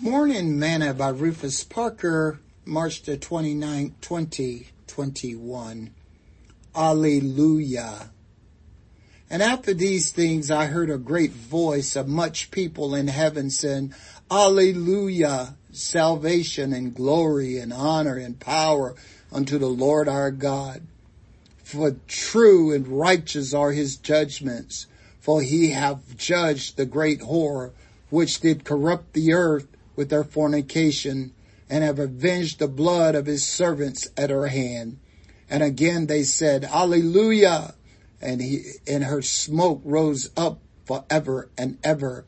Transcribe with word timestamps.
Morning 0.00 0.58
Manna 0.58 0.92
by 0.92 1.08
Rufus 1.10 1.62
Parker, 1.62 2.40
March 2.64 3.02
the 3.02 3.16
29th, 3.16 3.92
2021. 4.00 5.90
Alleluia. 6.74 8.10
And 9.30 9.42
after 9.42 9.72
these 9.72 10.10
things 10.10 10.50
I 10.50 10.66
heard 10.66 10.90
a 10.90 10.98
great 10.98 11.30
voice 11.30 11.94
of 11.94 12.08
much 12.08 12.50
people 12.50 12.94
in 12.94 13.06
heaven 13.06 13.50
saying, 13.50 13.94
Alleluia, 14.30 15.54
salvation 15.72 16.72
and 16.72 16.92
glory 16.92 17.58
and 17.58 17.72
honor 17.72 18.16
and 18.16 18.38
power 18.38 18.96
unto 19.32 19.58
the 19.58 19.70
Lord 19.70 20.08
our 20.08 20.32
God. 20.32 20.82
For 21.62 21.92
true 22.08 22.72
and 22.72 22.88
righteous 22.88 23.54
are 23.54 23.70
his 23.70 23.96
judgments, 23.96 24.86
for 25.20 25.40
he 25.40 25.70
hath 25.70 26.16
judged 26.16 26.76
the 26.76 26.84
great 26.84 27.20
whore 27.20 27.70
which 28.10 28.40
did 28.40 28.64
corrupt 28.64 29.12
the 29.12 29.32
earth 29.32 29.68
with 29.96 30.10
their 30.10 30.24
fornication 30.24 31.32
and 31.68 31.82
have 31.82 31.98
avenged 31.98 32.58
the 32.58 32.68
blood 32.68 33.14
of 33.14 33.26
his 33.26 33.46
servants 33.46 34.08
at 34.16 34.30
her 34.30 34.48
hand. 34.48 34.98
And 35.48 35.62
again 35.62 36.06
they 36.06 36.22
said, 36.22 36.64
Alleluia. 36.64 37.74
And 38.20 38.40
he, 38.40 38.62
and 38.86 39.04
her 39.04 39.20
smoke 39.20 39.82
rose 39.84 40.30
up 40.36 40.58
forever 40.86 41.50
and 41.58 41.78
ever. 41.84 42.24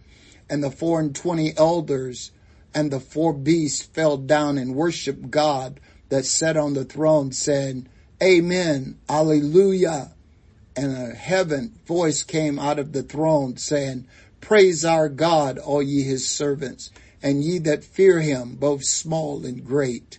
And 0.49 0.63
the 0.63 0.71
four 0.71 1.01
and 1.01 1.15
twenty 1.15 1.57
elders 1.57 2.33
and 2.75 2.91
the 2.91 3.01
four 3.01 3.33
beasts 3.33 3.83
fell 3.83 4.19
down 4.19 4.59
and 4.59 4.75
worshiped 4.75 5.31
God 5.31 5.81
that 6.11 6.27
sat 6.27 6.57
on 6.57 6.75
the 6.75 6.85
throne 6.85 7.33
saying, 7.33 7.89
Amen, 8.23 8.99
Alleluia. 9.09 10.13
And 10.77 10.93
a 10.93 11.15
heaven 11.15 11.79
voice 11.87 12.23
came 12.23 12.59
out 12.59 12.79
of 12.79 12.93
the 12.93 13.03
throne 13.03 13.57
saying, 13.57 14.07
Praise 14.43 14.85
our 14.85 15.09
God, 15.09 15.59
all 15.59 15.83
ye 15.83 16.03
his 16.03 16.29
servants 16.29 16.91
and 17.23 17.43
ye 17.43 17.59
that 17.59 17.85
fear 17.85 18.21
him, 18.21 18.57
both 18.57 18.85
small 18.85 19.45
and 19.45 19.65
great. 19.65 20.19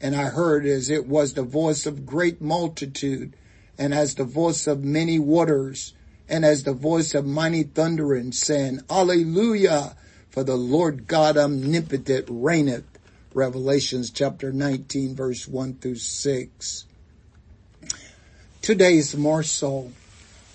And 0.00 0.16
I 0.16 0.24
heard 0.24 0.66
as 0.66 0.88
it 0.88 1.06
was 1.06 1.34
the 1.34 1.42
voice 1.42 1.86
of 1.86 2.06
great 2.06 2.40
multitude, 2.40 3.34
and 3.78 3.94
as 3.94 4.14
the 4.14 4.24
voice 4.24 4.66
of 4.66 4.84
many 4.84 5.18
waters, 5.18 5.94
and 6.28 6.44
as 6.44 6.64
the 6.64 6.72
voice 6.72 7.14
of 7.14 7.26
mighty 7.26 7.64
thundering, 7.64 8.32
saying, 8.32 8.80
Alleluia, 8.88 9.96
for 10.30 10.44
the 10.44 10.56
Lord 10.56 11.06
God 11.06 11.36
omnipotent 11.36 12.26
reigneth. 12.28 12.84
Revelations 13.32 14.10
chapter 14.10 14.52
19 14.52 15.14
verse 15.14 15.46
1 15.46 15.74
through 15.74 15.96
6. 15.96 16.84
Today's 18.60 19.16
morsel. 19.16 19.92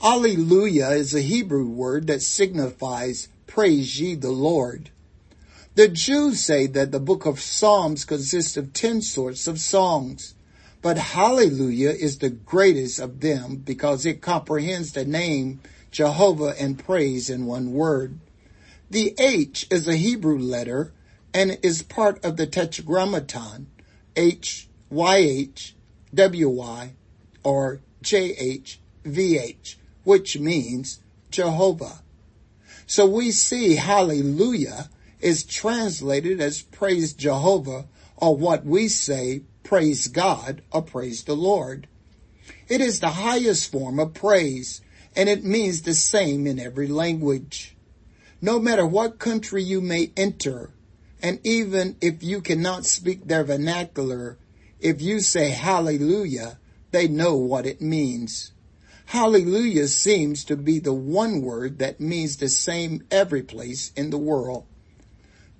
Alleluia 0.03 0.89
is 0.89 1.13
a 1.13 1.21
Hebrew 1.21 1.67
word 1.67 2.07
that 2.07 2.21
signifies 2.21 3.29
praise 3.47 3.99
ye 3.99 4.15
the 4.15 4.31
Lord. 4.31 4.89
The 5.75 5.89
Jews 5.89 6.39
say 6.39 6.67
that 6.67 6.93
the 6.93 7.01
book 7.01 7.25
of 7.25 7.41
Psalms 7.41 8.05
consists 8.05 8.55
of 8.55 8.71
10 8.71 9.01
sorts 9.01 9.45
of 9.45 9.59
songs, 9.59 10.33
but 10.81 10.97
Hallelujah 10.97 11.89
is 11.89 12.19
the 12.19 12.29
greatest 12.29 12.97
of 12.97 13.19
them 13.19 13.57
because 13.57 14.05
it 14.05 14.21
comprehends 14.21 14.93
the 14.93 15.03
name 15.03 15.59
Jehovah 15.91 16.55
and 16.57 16.79
praise 16.79 17.29
in 17.29 17.45
one 17.45 17.73
word. 17.73 18.19
The 18.89 19.15
H 19.19 19.67
is 19.69 19.85
a 19.85 19.97
Hebrew 19.97 20.39
letter 20.39 20.93
and 21.33 21.59
is 21.61 21.83
part 21.83 22.23
of 22.23 22.37
the 22.37 22.47
Tetragrammaton, 22.47 23.67
H, 24.15 24.69
YH, 24.89 25.73
WY, 26.13 26.93
or 27.43 27.81
JH, 28.01 28.77
VH, 29.03 29.75
which 30.05 30.39
means 30.39 31.01
Jehovah. 31.31 32.01
So 32.87 33.05
we 33.05 33.31
see 33.31 33.75
hallelujah 33.75 34.89
is 35.25 35.43
translated 35.43 36.39
as 36.39 36.61
praise 36.61 37.11
Jehovah 37.11 37.87
or 38.15 38.37
what 38.37 38.63
we 38.63 38.87
say 38.87 39.41
praise 39.63 40.07
God 40.07 40.61
or 40.71 40.83
praise 40.83 41.23
the 41.23 41.35
Lord. 41.35 41.87
It 42.69 42.79
is 42.79 42.99
the 42.99 43.09
highest 43.09 43.71
form 43.71 43.99
of 43.99 44.13
praise 44.13 44.81
and 45.15 45.27
it 45.27 45.43
means 45.43 45.81
the 45.81 45.95
same 45.95 46.45
in 46.45 46.59
every 46.59 46.85
language. 46.87 47.75
No 48.39 48.59
matter 48.59 48.85
what 48.85 49.17
country 49.17 49.63
you 49.63 49.81
may 49.81 50.11
enter, 50.15 50.69
and 51.23 51.39
even 51.43 51.95
if 52.01 52.21
you 52.21 52.39
cannot 52.39 52.85
speak 52.85 53.25
their 53.25 53.43
vernacular, 53.43 54.37
if 54.79 55.01
you 55.01 55.21
say 55.21 55.49
hallelujah, 55.49 56.59
they 56.91 57.07
know 57.07 57.35
what 57.35 57.65
it 57.65 57.81
means. 57.81 58.51
Hallelujah 59.07 59.87
seems 59.87 60.43
to 60.45 60.55
be 60.55 60.77
the 60.77 60.93
one 60.93 61.41
word 61.41 61.79
that 61.79 61.99
means 61.99 62.37
the 62.37 62.49
same 62.49 63.03
every 63.09 63.41
place 63.41 63.91
in 63.95 64.11
the 64.11 64.19
world. 64.19 64.67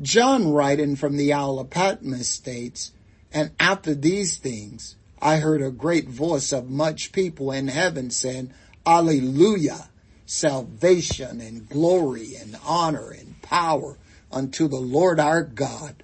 John 0.01 0.51
writing 0.51 0.97
from 0.97 1.16
the 1.16 1.31
Isle 1.31 1.59
of 1.59 1.69
Patmos 1.69 2.28
states, 2.28 2.91
and 3.31 3.51
after 3.59 3.95
these 3.95 4.38
things, 4.38 4.97
I 5.22 5.38
heard 5.38 5.61
a 5.61 5.72
great 5.72 6.09
voice 6.09 6.51
of 6.51 6.69
much 6.69 7.13
people 7.13 7.51
in 7.51 7.69
heaven 7.69 8.11
saying, 8.11 8.51
Alleluia, 8.85 9.89
salvation 10.25 11.39
and 11.39 11.69
glory 11.69 12.35
and 12.35 12.57
honor 12.66 13.11
and 13.11 13.41
power 13.41 13.97
unto 14.31 14.67
the 14.67 14.79
Lord 14.79 15.19
our 15.19 15.44
God. 15.44 16.03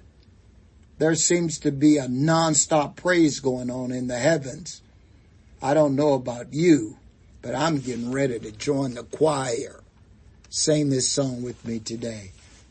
There 0.98 1.14
seems 1.14 1.58
to 1.60 1.70
be 1.70 1.98
a 1.98 2.06
nonstop 2.06 2.96
praise 2.96 3.40
going 3.40 3.70
on 3.70 3.92
in 3.92 4.06
the 4.06 4.18
heavens. 4.18 4.80
I 5.60 5.74
don't 5.74 5.96
know 5.96 6.14
about 6.14 6.54
you, 6.54 6.96
but 7.42 7.54
I'm 7.54 7.78
getting 7.78 8.10
ready 8.10 8.38
to 8.38 8.52
join 8.52 8.94
the 8.94 9.04
choir. 9.04 9.80
Sing 10.48 10.88
this 10.88 11.08
song 11.08 11.42
with 11.42 11.64
me 11.66 11.78
today. 11.78 12.32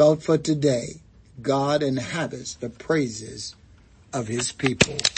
Thought 0.00 0.22
for 0.24 0.38
today, 0.38 1.02
God 1.42 1.82
inhabits 1.84 2.56
the 2.56 2.70
praises 2.70 3.56
of 4.12 4.28
his 4.28 4.52
people. 4.52 5.10